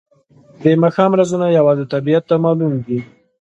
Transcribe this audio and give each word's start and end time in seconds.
د 0.61 0.63
ماښام 0.83 1.11
رازونه 1.19 1.47
یوازې 1.57 1.85
طبیعت 1.93 2.23
ته 2.29 2.35
معلوم 2.43 2.73
دي. 2.85 2.99